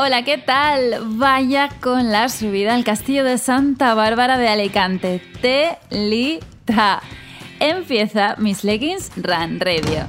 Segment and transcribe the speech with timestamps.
[0.00, 0.94] Hola, ¿qué tal?
[1.16, 5.20] Vaya con la subida al castillo de Santa Bárbara de Alicante.
[5.42, 7.02] Telita.
[7.58, 10.06] Empieza Miss Leggings Run Radio.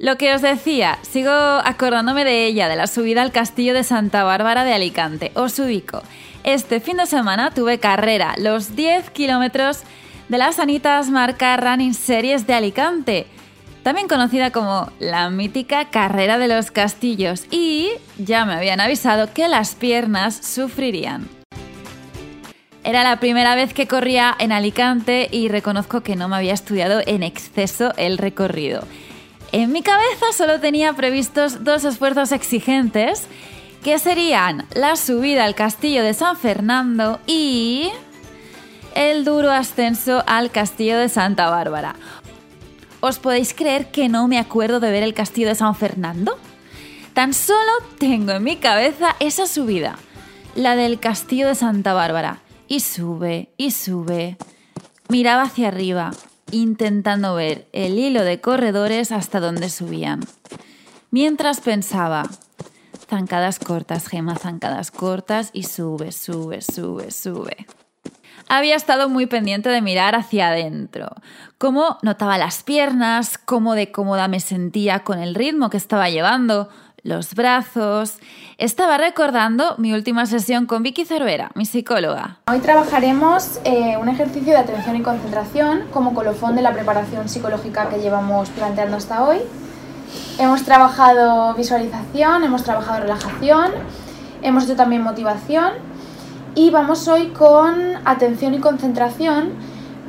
[0.00, 4.24] Lo que os decía, sigo acordándome de ella, de la subida al castillo de Santa
[4.24, 5.30] Bárbara de Alicante.
[5.34, 6.02] Os ubico.
[6.42, 9.82] Este fin de semana tuve carrera, los 10 kilómetros
[10.28, 13.28] de las Sanitas Marca Running Series de Alicante,
[13.88, 17.88] también conocida como la mítica Carrera de los Castillos, y
[18.18, 21.26] ya me habían avisado que las piernas sufrirían.
[22.84, 27.00] Era la primera vez que corría en Alicante y reconozco que no me había estudiado
[27.06, 28.82] en exceso el recorrido.
[29.52, 33.26] En mi cabeza solo tenía previstos dos esfuerzos exigentes
[33.82, 37.88] que serían la subida al castillo de San Fernando y
[38.94, 41.94] el duro ascenso al castillo de Santa Bárbara.
[43.00, 46.36] ¿Os podéis creer que no me acuerdo de ver el castillo de San Fernando?
[47.14, 49.98] Tan solo tengo en mi cabeza esa subida,
[50.56, 52.40] la del castillo de Santa Bárbara.
[52.66, 54.36] Y sube, y sube.
[55.08, 56.10] Miraba hacia arriba,
[56.50, 60.20] intentando ver el hilo de corredores hasta donde subían.
[61.10, 62.28] Mientras pensaba,
[63.08, 67.66] zancadas cortas, Gema, zancadas cortas y sube, sube, sube, sube.
[68.50, 71.10] Había estado muy pendiente de mirar hacia adentro,
[71.58, 76.70] cómo notaba las piernas, cómo de cómoda me sentía con el ritmo que estaba llevando,
[77.02, 78.14] los brazos.
[78.56, 82.38] Estaba recordando mi última sesión con Vicky Cervera, mi psicóloga.
[82.50, 87.90] Hoy trabajaremos eh, un ejercicio de atención y concentración como colofón de la preparación psicológica
[87.90, 89.40] que llevamos planteando hasta hoy.
[90.38, 93.72] Hemos trabajado visualización, hemos trabajado relajación,
[94.40, 95.97] hemos hecho también motivación
[96.58, 99.52] y vamos hoy con atención y concentración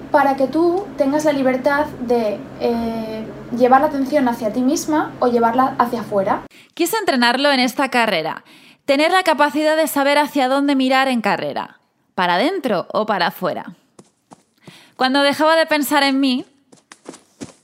[0.10, 3.24] para que tú tengas la libertad de eh,
[3.56, 6.42] llevar la atención hacia ti misma o llevarla hacia afuera.
[6.74, 8.44] Quise entrenarlo en esta carrera,
[8.86, 11.82] tener la capacidad de saber hacia dónde mirar en carrera,
[12.16, 13.76] para adentro o para afuera.
[14.96, 16.46] Cuando dejaba de pensar en mí,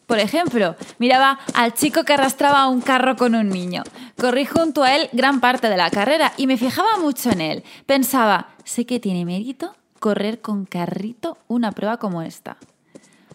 [0.05, 3.81] por ejemplo, miraba al chico que arrastraba un carro con un niño.
[4.17, 7.63] Corrí junto a él gran parte de la carrera y me fijaba mucho en él.
[7.85, 12.57] Pensaba, sé que tiene mérito correr con carrito una prueba como esta.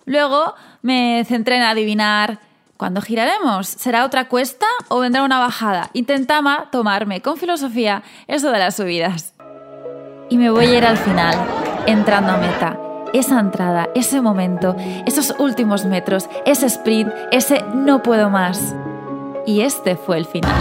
[0.07, 2.41] Luego me centré en adivinar
[2.77, 3.69] cuándo giraremos.
[3.69, 5.91] ¿Será otra cuesta o vendrá una bajada?
[5.93, 9.35] Intentaba tomarme con filosofía eso de las subidas.
[10.31, 11.37] Y me voy a ir al final,
[11.87, 12.79] entrando a meta
[13.13, 14.77] esa entrada, ese momento,
[15.07, 18.75] esos últimos metros, ese sprint, ese no puedo más.
[19.47, 20.55] Y este fue el final.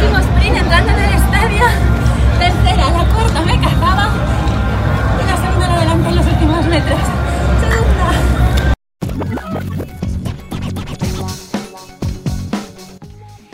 [0.00, 1.64] Último sprint entrando en el estadio.
[2.38, 4.10] Tercera, la cuarta me cazaba.
[5.20, 7.00] Y la segunda la adelante en los últimos metros.
[7.60, 8.12] Segunda.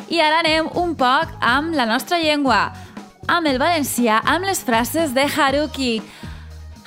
[0.08, 2.72] I ara anem un poc amb la nostra llengua,
[3.28, 6.02] amb el valencià, amb les frases de Haruki.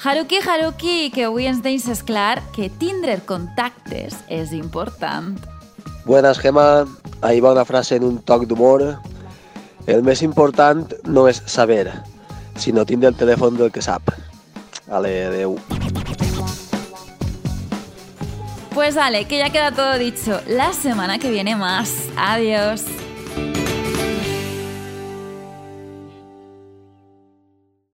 [0.03, 5.37] Haruki, Haruki, que avui ens deixes clar que tindre contactes és important.
[6.05, 6.85] Buenas, Gemma.
[7.21, 8.99] Ahí va una frase en un toc d'humor.
[9.87, 11.87] El més important no és saber,
[12.57, 14.13] sinó tindre el telèfon del que sap.
[14.89, 15.57] Ale, adeu.
[18.73, 20.39] Pues vale, que ya queda todo dicho.
[20.47, 22.07] La semana que viene más.
[22.17, 22.83] Adiós.